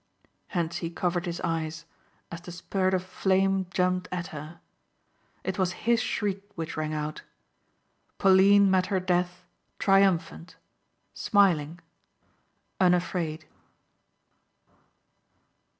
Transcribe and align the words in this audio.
Hentzi 0.55 0.89
covered 0.89 1.27
his 1.27 1.39
eyes 1.43 1.85
as 2.31 2.41
the 2.41 2.51
spurt 2.51 2.95
of 2.95 3.03
flame 3.05 3.67
jumped 3.69 4.07
at 4.11 4.25
her. 4.33 4.59
It 5.43 5.59
was 5.59 5.73
his 5.85 6.01
shriek 6.01 6.41
which 6.55 6.75
rang 6.75 6.91
out. 6.91 7.21
Pauline 8.17 8.71
met 8.71 8.87
her 8.87 8.99
death, 8.99 9.45
triumphant, 9.77 10.55
smiling, 11.13 11.81
unafraid. 12.79 13.45